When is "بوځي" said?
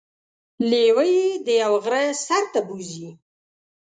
2.67-3.09